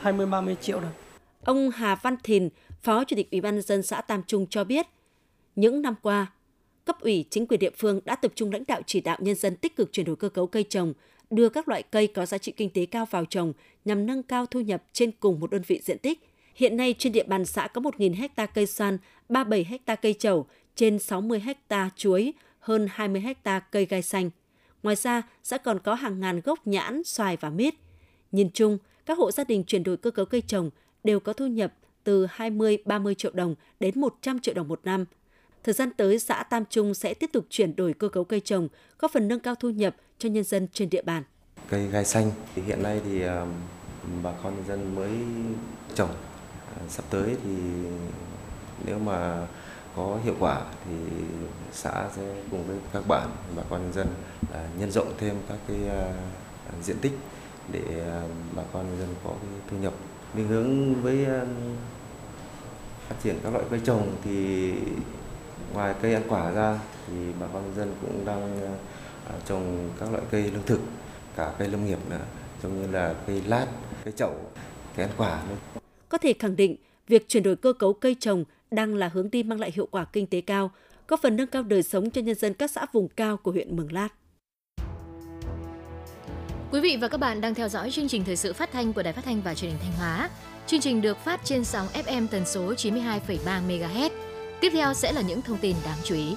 [0.02, 0.88] 20-30 triệu được.
[1.44, 2.48] Ông Hà Văn Thìn,
[2.82, 4.86] Phó Chủ tịch Ủy ban nhân dân xã Tam Trung cho biết,
[5.56, 6.26] những năm qua,
[6.84, 9.56] cấp ủy chính quyền địa phương đã tập trung lãnh đạo chỉ đạo nhân dân
[9.56, 10.92] tích cực chuyển đổi cơ cấu cây trồng,
[11.30, 13.52] đưa các loại cây có giá trị kinh tế cao vào trồng
[13.84, 16.30] nhằm nâng cao thu nhập trên cùng một đơn vị diện tích.
[16.54, 20.46] Hiện nay trên địa bàn xã có 1.000 hecta cây xoan, 37 hecta cây trầu,
[20.74, 24.30] trên 60 hecta chuối, hơn 20 hecta cây gai xanh.
[24.82, 27.74] Ngoài ra, xã còn có hàng ngàn gốc nhãn, xoài và mít.
[28.32, 30.70] Nhìn chung, các hộ gia đình chuyển đổi cơ cấu cây trồng
[31.04, 35.04] đều có thu nhập từ 20-30 triệu đồng đến 100 triệu đồng một năm.
[35.64, 38.68] Thời gian tới, xã Tam Trung sẽ tiếp tục chuyển đổi cơ cấu cây trồng,
[38.98, 41.22] góp phần nâng cao thu nhập cho nhân dân trên địa bàn.
[41.68, 43.46] Cây gai xanh thì hiện nay thì ờ,
[44.22, 45.10] bà con nhân dân mới
[45.94, 46.10] trồng.
[46.78, 47.56] Ờ, sắp tới thì
[48.86, 49.46] nếu mà
[49.96, 50.92] có hiệu quả thì
[51.72, 54.06] xã sẽ cùng với các bạn, bà con nhân dân
[54.52, 55.78] ờ, nhân rộng thêm các cái
[56.82, 57.12] diện tích
[57.72, 57.82] để
[58.56, 59.92] bà con nhân dân có cái thu nhập
[60.34, 61.26] Mình hướng với
[63.08, 64.72] phát triển các loại cây trồng thì
[65.72, 68.76] ngoài cây ăn quả ra thì bà con nhân dân cũng đang
[69.46, 70.80] trồng các loại cây lương thực
[71.36, 72.24] cả cây lâm nghiệp nữa
[72.62, 73.66] giống như là cây lát
[74.04, 74.34] cây chậu
[74.96, 75.80] cây ăn quả nữa.
[76.08, 76.76] có thể khẳng định
[77.08, 80.04] việc chuyển đổi cơ cấu cây trồng đang là hướng đi mang lại hiệu quả
[80.04, 80.70] kinh tế cao
[81.08, 83.76] góp phần nâng cao đời sống cho nhân dân các xã vùng cao của huyện
[83.76, 84.08] Mường Lát.
[86.72, 89.02] Quý vị và các bạn đang theo dõi chương trình thời sự phát thanh của
[89.02, 90.30] Đài Phát thanh và Truyền hình Thanh Hóa.
[90.66, 94.10] Chương trình được phát trên sóng FM tần số 92,3 MHz.
[94.60, 96.36] Tiếp theo sẽ là những thông tin đáng chú ý.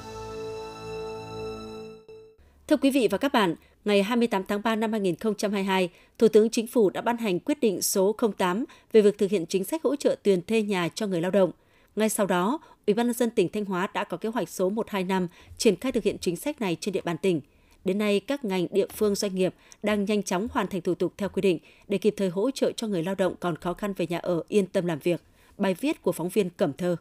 [2.70, 3.56] Thưa quý vị và các bạn,
[3.86, 7.82] ngày 28 tháng 3 năm 2022, Thủ tướng Chính phủ đã ban hành quyết định
[7.82, 11.22] số 08 về việc thực hiện chính sách hỗ trợ tiền thuê nhà cho người
[11.22, 11.52] lao động.
[11.96, 14.70] Ngay sau đó, Ủy ban nhân dân tỉnh Thanh Hóa đã có kế hoạch số
[14.70, 15.28] 125
[15.58, 17.42] triển khai thực hiện chính sách này trên địa bàn tỉnh.
[17.86, 19.54] Đến nay, các ngành địa phương doanh nghiệp
[19.84, 22.72] đang nhanh chóng hoàn thành thủ tục theo quy định để kịp thời hỗ trợ
[22.72, 25.22] cho người lao động còn khó khăn về nhà ở yên tâm làm việc.
[25.58, 26.96] Bài viết của phóng viên Cẩm Thơ.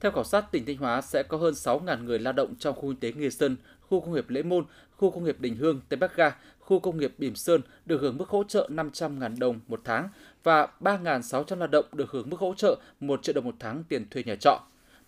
[0.00, 2.82] Theo khảo sát, tỉnh Thanh Hóa sẽ có hơn 6.000 người lao động trong khu
[2.82, 3.56] kinh tế Nghi Sơn,
[3.92, 4.64] khu công nghiệp Lễ Môn,
[4.96, 8.18] khu công nghiệp Đình Hương, Tây Bắc Ga, khu công nghiệp Bỉm Sơn được hưởng
[8.18, 10.08] mức hỗ trợ 500.000 đồng một tháng
[10.42, 14.06] và 3.600 lao động được hưởng mức hỗ trợ 1 triệu đồng một tháng tiền
[14.10, 14.60] thuê nhà trọ.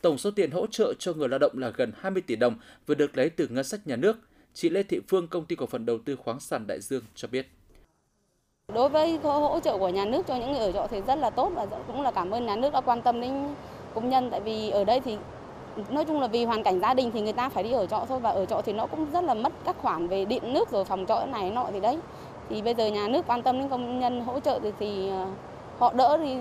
[0.02, 2.54] Tổng số tiền hỗ trợ cho người lao động là gần 20 tỷ đồng
[2.86, 4.16] vừa được lấy từ ngân sách nhà nước.
[4.54, 7.28] Chị Lê Thị Phương, công ty cổ phần đầu tư khoáng sản Đại Dương cho
[7.28, 7.46] biết.
[8.74, 11.30] Đối với hỗ trợ của nhà nước cho những người ở trọ thì rất là
[11.30, 13.54] tốt và cũng là cảm ơn nhà nước đã quan tâm đến
[13.94, 15.16] công nhân tại vì ở đây thì
[15.90, 18.04] nói chung là vì hoàn cảnh gia đình thì người ta phải đi ở trọ
[18.08, 20.70] thôi và ở trọ thì nó cũng rất là mất các khoản về điện nước
[20.70, 21.98] rồi phòng trọ này nọ thì đấy
[22.50, 25.26] thì bây giờ nhà nước quan tâm đến công nhân hỗ trợ thì, thì ờ,
[25.78, 26.36] họ đỡ thì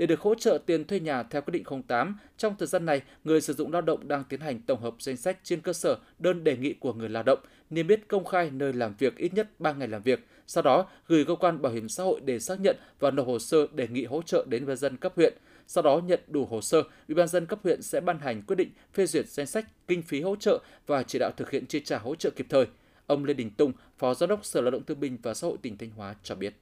[0.00, 3.02] để được hỗ trợ tiền thuê nhà theo quyết định 08, trong thời gian này,
[3.24, 5.96] người sử dụng lao động đang tiến hành tổng hợp danh sách trên cơ sở
[6.18, 7.38] đơn đề nghị của người lao động,
[7.70, 10.86] niêm yết công khai nơi làm việc ít nhất 3 ngày làm việc, sau đó
[11.08, 13.88] gửi cơ quan bảo hiểm xã hội để xác nhận và nộp hồ sơ đề
[13.88, 15.34] nghị hỗ trợ đến người dân cấp huyện.
[15.72, 18.56] Sau đó nhận đủ hồ sơ, Ủy ban dân cấp huyện sẽ ban hành quyết
[18.56, 21.80] định phê duyệt danh sách kinh phí hỗ trợ và chỉ đạo thực hiện chi
[21.84, 22.66] trả hỗ trợ kịp thời.
[23.06, 25.56] Ông Lê Đình Tùng, Phó Giám đốc Sở Lao động Thương binh và Xã hội
[25.62, 26.54] tỉnh Thanh Hóa cho biết.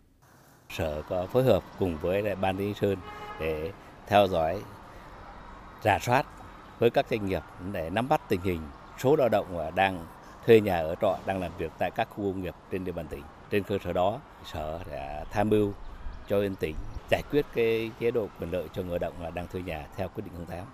[0.71, 2.97] Sở có phối hợp cùng với lại Ban Lý Sơn
[3.41, 3.73] để
[4.07, 4.63] theo dõi,
[5.85, 6.27] rà soát
[6.79, 7.43] với các doanh nghiệp
[7.73, 8.61] để nắm bắt tình hình
[8.99, 10.07] số lao động đang
[10.47, 13.07] thuê nhà ở trọ đang làm việc tại các khu công nghiệp trên địa bàn
[13.11, 13.23] tỉnh.
[13.51, 14.21] Trên cơ sở đó,
[14.53, 15.73] Sở đã tham mưu
[16.29, 16.75] cho Yên tỉnh
[17.11, 19.87] giải quyết cái chế độ quyền lợi cho người lao động là đang thuê nhà
[19.97, 20.67] theo quyết định 08.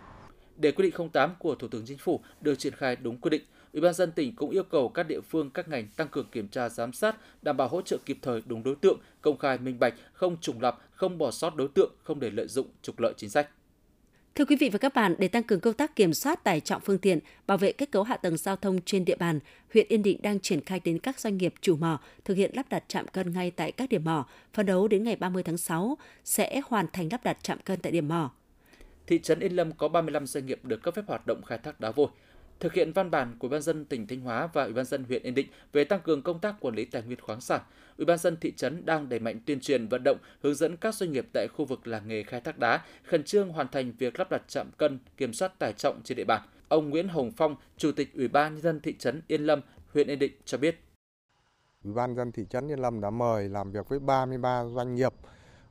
[0.57, 3.43] Để quyết định 08 của Thủ tướng Chính phủ được triển khai đúng quy định,
[3.75, 6.49] Ủy ban dân tỉnh cũng yêu cầu các địa phương các ngành tăng cường kiểm
[6.49, 9.79] tra giám sát, đảm bảo hỗ trợ kịp thời đúng đối tượng, công khai minh
[9.79, 13.15] bạch, không trùng lập, không bỏ sót đối tượng, không để lợi dụng trục lợi
[13.17, 13.49] chính sách.
[14.35, 16.81] Thưa quý vị và các bạn, để tăng cường công tác kiểm soát tải trọng
[16.81, 19.41] phương tiện, bảo vệ kết cấu hạ tầng giao thông trên địa bàn,
[19.75, 22.67] huyện Yên Định đang triển khai đến các doanh nghiệp chủ mỏ thực hiện lắp
[22.71, 25.99] đặt trạm cân ngay tại các điểm mỏ, phấn đấu đến ngày 30 tháng 6
[26.25, 28.31] sẽ hoàn thành lắp đặt trạm cân tại điểm mỏ.
[29.07, 31.81] Thị trấn Yên Lâm có 35 doanh nghiệp được cấp phép hoạt động khai thác
[31.81, 32.09] đá vôi
[32.61, 35.05] thực hiện văn bản của Ủy ban dân tỉnh Thanh Hóa và Ủy ban dân
[35.05, 37.61] huyện Yên Định về tăng cường công tác quản lý tài nguyên khoáng sản.
[37.99, 40.95] Ủy ban dân thị trấn đang đẩy mạnh tuyên truyền vận động, hướng dẫn các
[40.95, 44.19] doanh nghiệp tại khu vực làng nghề khai thác đá khẩn trương hoàn thành việc
[44.19, 46.43] lắp đặt trạm cân kiểm soát tải trọng trên địa bàn.
[46.69, 49.61] Ông Nguyễn Hồng Phong, Chủ tịch Ủy ban nhân dân thị trấn Yên Lâm,
[49.93, 50.81] huyện Yên Định cho biết.
[51.85, 55.13] Ủy ban dân thị trấn Yên Lâm đã mời làm việc với 33 doanh nghiệp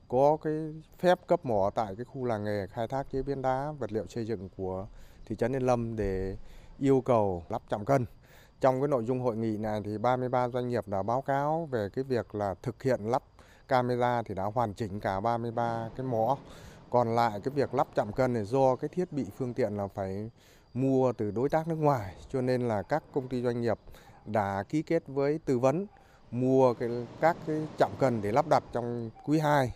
[0.07, 0.53] có cái
[0.99, 4.07] phép cấp mỏ tại cái khu làng nghề khai thác chế biến đá vật liệu
[4.07, 4.87] xây dựng của
[5.25, 6.37] thị trấn Yên Lâm để
[6.79, 8.05] yêu cầu lắp trạm cân.
[8.61, 11.89] Trong cái nội dung hội nghị này thì 33 doanh nghiệp đã báo cáo về
[11.89, 13.23] cái việc là thực hiện lắp
[13.67, 16.37] camera thì đã hoàn chỉnh cả 33 cái mỏ.
[16.89, 19.87] Còn lại cái việc lắp chạm cân này do cái thiết bị phương tiện là
[19.87, 20.29] phải
[20.73, 23.79] mua từ đối tác nước ngoài cho nên là các công ty doanh nghiệp
[24.25, 25.85] đã ký kết với tư vấn
[26.31, 26.89] mua cái,
[27.21, 29.73] các cái chạm cân để lắp đặt trong quý 2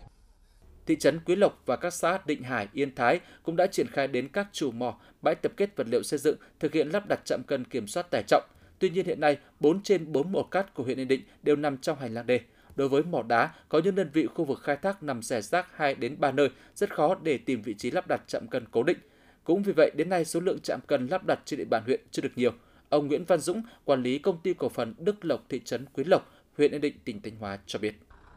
[0.88, 4.08] thị trấn Quý Lộc và các xã Định Hải, Yên Thái cũng đã triển khai
[4.08, 7.20] đến các chủ mỏ, bãi tập kết vật liệu xây dựng thực hiện lắp đặt
[7.24, 8.42] trạm cân kiểm soát tải trọng.
[8.78, 11.78] Tuy nhiên hiện nay, 4 trên 4 mỏ cát của huyện Yên Định đều nằm
[11.78, 12.40] trong hành lang đê.
[12.76, 15.76] Đối với mỏ đá, có những đơn vị khu vực khai thác nằm rải rác
[15.76, 18.82] 2 đến 3 nơi, rất khó để tìm vị trí lắp đặt trạm cân cố
[18.82, 18.98] định.
[19.44, 22.00] Cũng vì vậy, đến nay số lượng trạm cân lắp đặt trên địa bàn huyện
[22.10, 22.52] chưa được nhiều.
[22.88, 26.04] Ông Nguyễn Văn Dũng, quản lý công ty cổ phần Đức Lộc thị trấn Quý
[26.04, 27.94] Lộc, huyện Yên Định, tỉnh Thanh Hóa cho biết.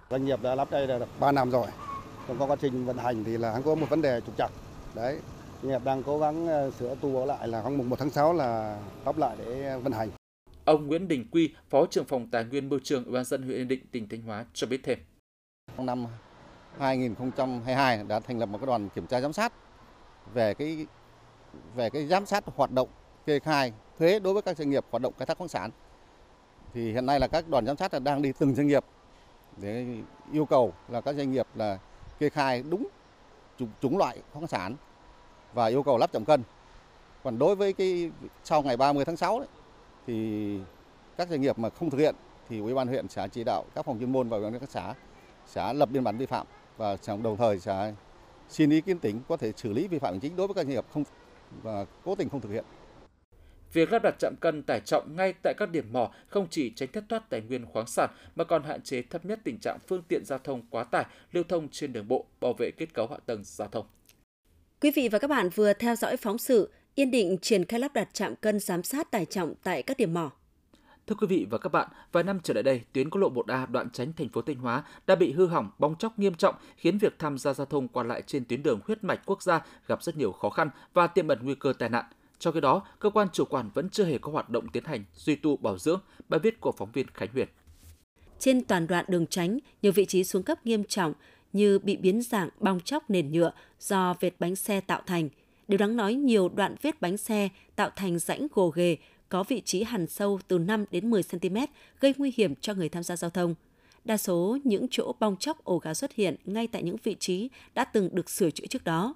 [0.09, 1.67] Doanh nghiệp đã lắp đây là 3 năm rồi,
[2.39, 4.52] trong quá trình vận hành thì là hắn có một vấn đề trục trặc
[4.96, 5.20] đấy
[5.63, 8.34] doanh nghiệp đang cố gắng ờ, sửa tu lại là khoảng mùng 1 tháng 6
[8.34, 10.10] là lắp lại để vận hành
[10.65, 13.58] Ông Nguyễn Đình Quy, Phó trưởng phòng Tài nguyên Môi trường Ủy ban dân huyện
[13.58, 15.00] Yên Định, tỉnh Thanh Hóa cho biết thêm.
[15.78, 16.06] Trong năm
[16.80, 19.54] 2022 đã thành lập một cái đoàn kiểm tra giám sát
[20.34, 20.86] về cái
[21.76, 22.89] về cái giám sát hoạt động
[23.26, 25.72] kê khai thuế đối với các doanh nghiệp hoạt động khai thác khoáng sản.
[26.74, 28.86] Thì hiện nay là các đoàn giám sát là đang đi từng doanh nghiệp
[29.58, 29.86] để
[30.34, 31.80] yêu cầu là các doanh nghiệp là
[32.21, 32.88] kê khai đúng
[33.81, 34.75] chủng loại khoáng sản
[35.53, 36.43] và yêu cầu lắp chậm cân.
[37.23, 38.12] Còn đối với cái
[38.43, 39.47] sau ngày 30 tháng 6 đấy,
[40.07, 40.57] thì
[41.17, 42.15] các doanh nghiệp mà không thực hiện
[42.49, 44.69] thì ủy ban huyện sẽ chỉ đạo các phòng chuyên môn và ủy ban các
[44.69, 44.93] xã
[45.47, 47.93] sẽ lập biên bản vi phạm và đồng thời sẽ
[48.49, 50.62] xin ý kiến tỉnh có thể xử lý vi phạm hành chính đối với các
[50.62, 51.03] doanh nghiệp không
[51.63, 52.65] và cố tình không thực hiện.
[53.73, 56.89] Việc lắp đặt trạm cân tải trọng ngay tại các điểm mỏ không chỉ tránh
[56.91, 60.03] thất thoát tài nguyên khoáng sản mà còn hạn chế thấp nhất tình trạng phương
[60.07, 63.17] tiện giao thông quá tải lưu thông trên đường bộ, bảo vệ kết cấu hạ
[63.25, 63.86] tầng giao thông.
[64.81, 67.93] Quý vị và các bạn vừa theo dõi phóng sự Yên Định triển khai lắp
[67.93, 70.31] đặt trạm cân giám sát tải trọng tại các điểm mỏ.
[71.07, 73.67] Thưa quý vị và các bạn, vài năm trở lại đây, tuyến quốc lộ 1A
[73.71, 76.97] đoạn tránh thành phố Thanh Hóa đã bị hư hỏng, bong chóc nghiêm trọng, khiến
[76.97, 80.03] việc tham gia giao thông qua lại trên tuyến đường huyết mạch quốc gia gặp
[80.03, 82.05] rất nhiều khó khăn và tiềm ẩn nguy cơ tai nạn.
[82.41, 85.04] Trong khi đó, cơ quan chủ quản vẫn chưa hề có hoạt động tiến hành
[85.15, 87.47] duy tu bảo dưỡng, bài viết của phóng viên Khánh Huyền.
[88.39, 91.13] Trên toàn đoạn đường tránh, nhiều vị trí xuống cấp nghiêm trọng
[91.54, 95.30] như bị biến dạng bong chóc nền nhựa do vệt bánh xe tạo thành.
[95.67, 98.97] Điều đáng nói nhiều đoạn vết bánh xe tạo thành rãnh gồ ghề
[99.30, 101.58] có vị trí hằn sâu từ 5 đến 10 cm,
[101.99, 103.56] gây nguy hiểm cho người tham gia giao thông.
[104.06, 107.49] Đa số những chỗ bong chóc ổ gà xuất hiện ngay tại những vị trí
[107.73, 109.15] đã từng được sửa chữa trước đó.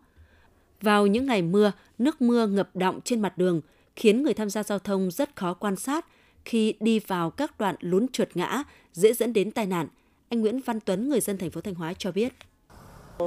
[0.81, 3.61] Vào những ngày mưa, nước mưa ngập đọng trên mặt đường,
[3.95, 6.05] khiến người tham gia giao thông rất khó quan sát
[6.45, 9.87] khi đi vào các đoạn lún trượt ngã, dễ dẫn đến tai nạn.
[10.29, 12.33] Anh Nguyễn Văn Tuấn, người dân thành phố Thanh Hóa cho biết.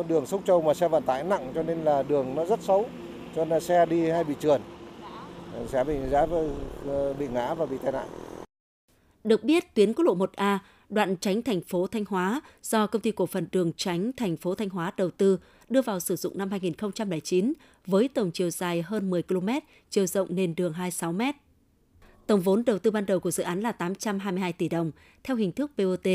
[0.09, 2.89] Đường Sông Châu mà xe vận tải nặng cho nên là đường nó rất xấu,
[3.37, 4.61] cho nên là xe đi hay bị trườn,
[5.69, 6.27] sẽ bị giá
[7.19, 8.09] bị ngã và bị tai nạn.
[9.25, 10.59] Được biết, tuyến quốc lộ 1A,
[10.89, 14.55] đoạn tránh thành phố Thanh Hóa do công ty cổ phần đường tránh thành phố
[14.55, 17.53] Thanh Hóa đầu tư đưa vào sử dụng năm 2009
[17.87, 19.49] với tổng chiều dài hơn 10 km,
[19.91, 21.21] chiều rộng nền đường 26 m.
[22.27, 24.91] Tổng vốn đầu tư ban đầu của dự án là 822 tỷ đồng
[25.25, 26.09] theo hình thức BOT.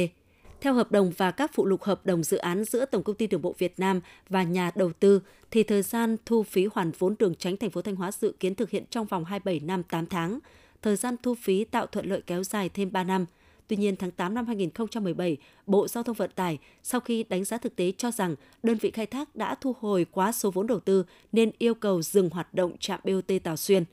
[0.62, 3.28] Theo hợp đồng và các phụ lục hợp đồng dự án giữa Tổng công ty
[3.28, 7.16] Đường bộ Việt Nam và nhà đầu tư thì thời gian thu phí hoàn vốn
[7.20, 10.06] đường tránh thành phố Thanh Hóa dự kiến thực hiện trong vòng 27 năm 8
[10.06, 10.39] tháng.
[10.82, 13.26] Thời gian thu phí tạo thuận lợi kéo dài thêm 3 năm.
[13.67, 17.58] Tuy nhiên, tháng 8 năm 2017, Bộ Giao thông Vận tải sau khi đánh giá
[17.58, 20.80] thực tế cho rằng đơn vị khai thác đã thu hồi quá số vốn đầu
[20.80, 23.84] tư nên yêu cầu dừng hoạt động trạm BOT tào Xuyên.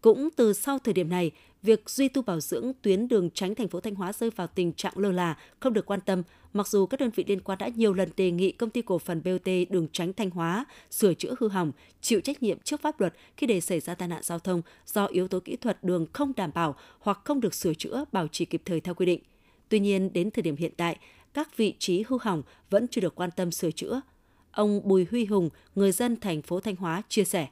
[0.00, 1.30] Cũng từ sau thời điểm này,
[1.62, 4.72] việc duy tu bảo dưỡng tuyến đường tránh thành phố Thanh Hóa rơi vào tình
[4.72, 7.68] trạng lơ là, không được quan tâm, mặc dù các đơn vị liên quan đã
[7.76, 11.34] nhiều lần đề nghị công ty cổ phần BOT đường tránh Thanh Hóa sửa chữa
[11.40, 14.38] hư hỏng, chịu trách nhiệm trước pháp luật khi để xảy ra tai nạn giao
[14.38, 18.04] thông do yếu tố kỹ thuật đường không đảm bảo hoặc không được sửa chữa
[18.12, 19.20] bảo trì kịp thời theo quy định.
[19.68, 20.98] Tuy nhiên, đến thời điểm hiện tại,
[21.34, 24.00] các vị trí hư hỏng vẫn chưa được quan tâm sửa chữa.
[24.50, 27.48] Ông Bùi Huy Hùng, người dân thành phố Thanh Hóa chia sẻ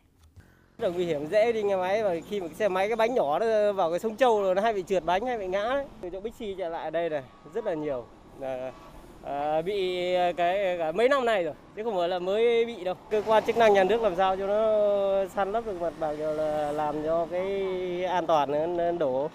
[0.79, 2.97] rất là nguy hiểm dễ đi nghe máy và khi mà cái xe máy cái
[2.97, 5.47] bánh nhỏ nó vào cái sông châu rồi nó hay bị trượt bánh hay bị
[5.47, 7.23] ngã đấy từ chỗ Bixi trở lại đây này
[7.55, 8.07] rất là nhiều
[9.27, 12.95] à, bị cái cả mấy năm nay rồi chứ không phải là mới bị đâu.
[13.11, 16.17] Cơ quan chức năng nhà nước làm sao cho nó săn lấp được mặt bằng
[16.19, 19.31] cho là làm cho cái an toàn nó đổ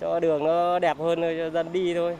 [0.00, 2.16] cho đường nó đẹp hơn cho dân đi thôi.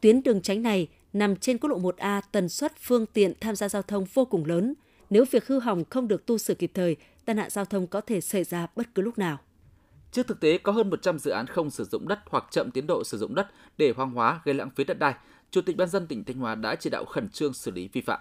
[0.00, 3.68] Tuyến đường tránh này nằm trên quốc lộ 1A tần suất phương tiện tham gia
[3.68, 4.74] giao thông vô cùng lớn.
[5.10, 8.00] Nếu việc hư hỏng không được tu sửa kịp thời tai nạn giao thông có
[8.00, 9.38] thể xảy ra bất cứ lúc nào.
[10.12, 12.86] Trước thực tế có hơn 100 dự án không sử dụng đất hoặc chậm tiến
[12.86, 13.46] độ sử dụng đất
[13.78, 15.14] để hoang hóa gây lãng phí đất đai,
[15.50, 18.00] Chủ tịch Ban dân tỉnh Thanh Hóa đã chỉ đạo khẩn trương xử lý vi
[18.00, 18.20] phạm.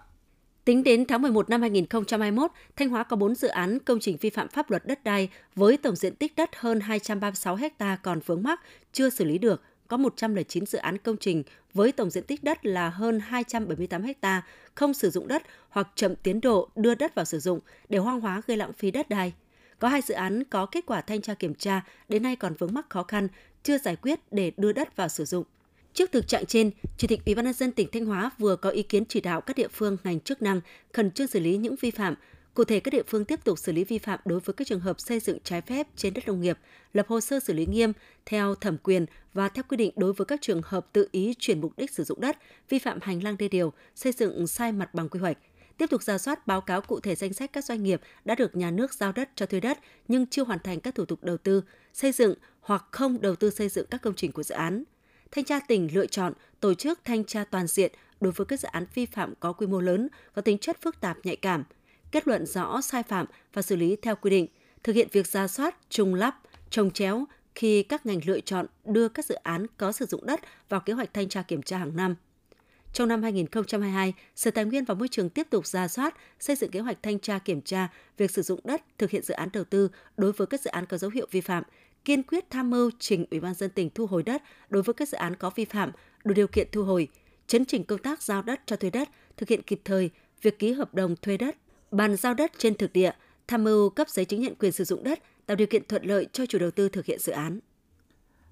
[0.65, 4.29] Tính đến tháng 11 năm 2021, Thanh Hóa có 4 dự án công trình vi
[4.29, 8.43] phạm pháp luật đất đai với tổng diện tích đất hơn 236 ha còn vướng
[8.43, 8.61] mắc
[8.93, 12.65] chưa xử lý được, có 109 dự án công trình với tổng diện tích đất
[12.65, 14.41] là hơn 278 ha
[14.75, 18.21] không sử dụng đất hoặc chậm tiến độ đưa đất vào sử dụng để hoang
[18.21, 19.33] hóa gây lãng phí đất đai.
[19.79, 22.73] Có hai dự án có kết quả thanh tra kiểm tra đến nay còn vướng
[22.73, 23.27] mắc khó khăn,
[23.63, 25.43] chưa giải quyết để đưa đất vào sử dụng.
[25.99, 28.69] Trước thực trạng trên, Chủ tịch Ủy ban nhân dân tỉnh Thanh Hóa vừa có
[28.69, 30.61] ý kiến chỉ đạo các địa phương ngành chức năng
[30.93, 32.15] khẩn trương xử lý những vi phạm,
[32.53, 34.79] Cụ thể, các địa phương tiếp tục xử lý vi phạm đối với các trường
[34.79, 36.57] hợp xây dựng trái phép trên đất nông nghiệp,
[36.93, 37.93] lập hồ sơ xử lý nghiêm
[38.25, 41.61] theo thẩm quyền và theo quy định đối với các trường hợp tự ý chuyển
[41.61, 42.37] mục đích sử dụng đất,
[42.69, 45.37] vi phạm hành lang đê điều, xây dựng sai mặt bằng quy hoạch.
[45.77, 48.55] Tiếp tục ra soát báo cáo cụ thể danh sách các doanh nghiệp đã được
[48.55, 51.37] nhà nước giao đất cho thuê đất nhưng chưa hoàn thành các thủ tục đầu
[51.37, 54.83] tư, xây dựng hoặc không đầu tư xây dựng các công trình của dự án.
[55.31, 58.67] Thanh tra tỉnh lựa chọn tổ chức thanh tra toàn diện đối với các dự
[58.71, 61.63] án vi phạm có quy mô lớn, có tính chất phức tạp nhạy cảm–
[62.11, 64.47] kết luận rõ sai phạm và xử lý theo quy định,
[64.83, 66.39] thực hiện việc ra soát, trùng lắp,
[66.69, 70.39] trồng chéo khi các ngành lựa chọn đưa các dự án có sử dụng đất
[70.69, 72.15] vào kế hoạch thanh tra kiểm tra hàng năm.
[72.93, 76.71] Trong năm 2022, Sở Tài nguyên và Môi trường tiếp tục ra soát, xây dựng
[76.71, 77.87] kế hoạch thanh tra kiểm tra
[78.17, 80.85] việc sử dụng đất, thực hiện dự án đầu tư đối với các dự án
[80.85, 81.63] có dấu hiệu vi phạm,
[82.09, 85.09] kiên quyết tham mưu trình Ủy ban dân tỉnh thu hồi đất đối với các
[85.09, 85.91] dự án có vi phạm,
[86.23, 87.07] đủ điều kiện thu hồi,
[87.47, 90.09] chấn chỉnh công tác giao đất cho thuê đất, thực hiện kịp thời
[90.41, 91.55] việc ký hợp đồng thuê đất
[91.91, 93.11] bàn giao đất trên thực địa,
[93.47, 96.27] tham mưu cấp giấy chứng nhận quyền sử dụng đất, tạo điều kiện thuận lợi
[96.33, 97.59] cho chủ đầu tư thực hiện dự án.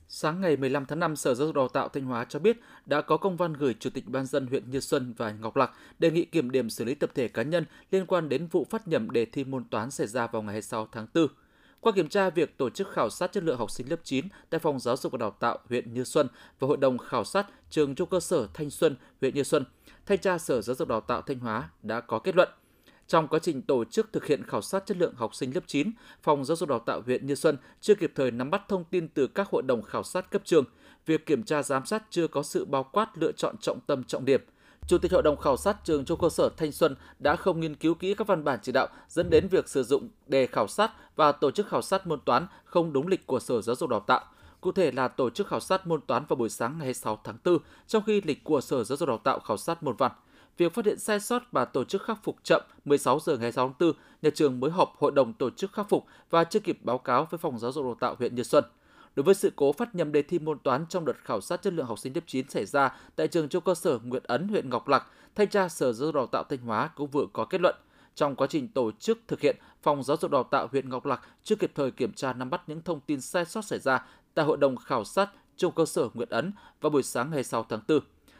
[0.07, 3.01] Sáng ngày 15 tháng 5, Sở Giáo dục Đào tạo Thanh Hóa cho biết đã
[3.01, 6.11] có công văn gửi Chủ tịch Ban dân huyện Như Xuân và Ngọc Lặc đề
[6.11, 9.11] nghị kiểm điểm xử lý tập thể cá nhân liên quan đến vụ phát nhầm
[9.11, 11.27] đề thi môn toán xảy ra vào ngày 26 tháng 4.
[11.81, 14.59] Qua kiểm tra việc tổ chức khảo sát chất lượng học sinh lớp 9 tại
[14.59, 16.27] Phòng Giáo dục và Đào tạo huyện Như Xuân
[16.59, 19.65] và Hội đồng khảo sát trường trung cơ sở Thanh Xuân, huyện Như Xuân,
[20.05, 22.49] Thanh tra Sở Giáo dục Đào tạo Thanh Hóa đã có kết luận–
[23.07, 25.91] trong quá trình tổ chức thực hiện khảo sát chất lượng học sinh lớp 9,
[26.23, 29.07] Phòng Giáo dục Đào tạo huyện Như Xuân chưa kịp thời nắm bắt thông tin
[29.07, 30.65] từ các hội đồng khảo sát cấp trường.
[31.05, 34.25] Việc kiểm tra giám sát chưa có sự bao quát lựa chọn trọng tâm trọng
[34.25, 34.41] điểm.
[34.87, 37.75] Chủ tịch Hội đồng khảo sát trường trung cơ sở Thanh Xuân đã không nghiên
[37.75, 40.91] cứu kỹ các văn bản chỉ đạo dẫn đến việc sử dụng đề khảo sát
[41.15, 43.99] và tổ chức khảo sát môn toán không đúng lịch của Sở Giáo dục Đào
[43.99, 44.21] tạo.
[44.61, 47.37] Cụ thể là tổ chức khảo sát môn toán vào buổi sáng ngày 26 tháng
[47.45, 50.11] 4, trong khi lịch của Sở Giáo dục Đào tạo khảo sát môn văn.
[50.57, 53.67] việc phát hiện sai sót và tổ chức khắc phục chậm 16 giờ ngày 6
[53.67, 56.77] tháng 4, nhà trường mới họp hội đồng tổ chức khắc phục và chưa kịp
[56.81, 58.63] báo cáo với phòng giáo dục đào tạo huyện Như Xuân.
[59.17, 61.73] Đối với sự cố phát nhầm đề thi môn toán trong đợt khảo sát chất
[61.73, 64.69] lượng học sinh lớp 9 xảy ra tại trường trung cơ sở Nguyệt Ấn, huyện
[64.69, 67.61] Ngọc Lặc, thanh tra Sở Giáo dục Đào tạo Thanh Hóa cũng vừa có kết
[67.61, 67.75] luận
[68.15, 71.21] trong quá trình tổ chức thực hiện, Phòng Giáo dục Đào tạo huyện Ngọc Lặc
[71.43, 74.45] chưa kịp thời kiểm tra nắm bắt những thông tin sai sót xảy ra tại
[74.45, 76.51] hội đồng khảo sát trung cơ sở Nguyệt Ấn
[76.81, 77.99] vào buổi sáng ngày 6 tháng 4.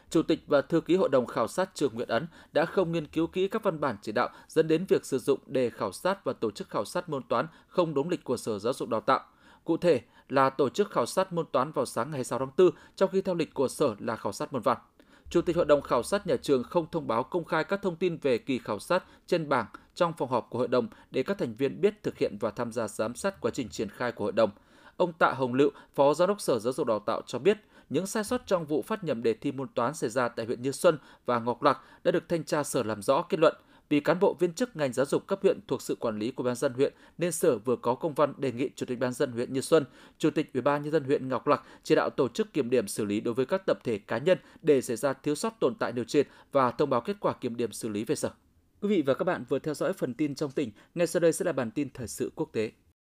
[0.10, 3.08] Chủ tịch và thư ký hội đồng khảo sát trường Nguyệt Ấn đã không nghiên
[3.08, 6.24] cứu kỹ các văn bản chỉ đạo dẫn đến việc sử dụng đề khảo sát
[6.24, 9.02] và tổ chức khảo sát môn toán không đúng lịch của Sở Giáo dục Đào
[9.02, 9.20] tạo.
[9.64, 12.70] Cụ thể là tổ chức khảo sát môn toán vào sáng ngày 6 tháng 4,
[12.96, 14.78] trong khi theo lịch của Sở là khảo sát môn văn.
[15.30, 17.96] Chủ tịch hội đồng khảo sát nhà trường không thông báo công khai các thông
[17.96, 21.38] tin về kỳ khảo sát trên bảng trong phòng họp của hội đồng để các
[21.38, 24.24] thành viên biết thực hiện và tham gia giám sát quá trình triển khai của
[24.24, 24.50] hội đồng.
[24.98, 27.58] Ông Tạ Hồng Lựu, Phó Giám đốc Sở Giáo dục Đào tạo cho biết,
[27.90, 30.62] những sai sót trong vụ phát nhầm đề thi môn toán xảy ra tại huyện
[30.62, 33.56] Như Xuân và Ngọc Lặc đã được thanh tra sở làm rõ kết luận.
[33.90, 36.44] Vì cán bộ viên chức ngành giáo dục cấp huyện thuộc sự quản lý của
[36.44, 39.32] ban dân huyện nên sở vừa có công văn đề nghị chủ tịch ban dân
[39.32, 39.86] huyện Như Xuân,
[40.18, 42.88] chủ tịch ủy ban nhân dân huyện Ngọc Lặc chỉ đạo tổ chức kiểm điểm
[42.88, 45.76] xử lý đối với các tập thể cá nhân để xảy ra thiếu sót tồn
[45.76, 48.30] tại nêu trên và thông báo kết quả kiểm điểm xử lý về sở.
[48.82, 51.34] Quý vị và các bạn vừa theo dõi phần tin trong tỉnh, ngay sau đây
[51.34, 52.72] sẽ là bản tin thời sự quốc tế.